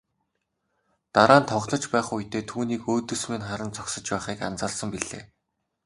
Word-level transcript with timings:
Дараа 1.13 1.39
нь 1.41 1.49
тоглож 1.51 1.83
байх 1.93 2.07
үедээ 2.15 2.43
түүнийг 2.49 2.83
өөдөөс 2.93 3.23
минь 3.31 3.47
харан 3.49 3.71
зогсож 3.77 4.05
байхыг 4.11 4.39
анзаарсан 4.47 4.89
билээ. 4.91 5.23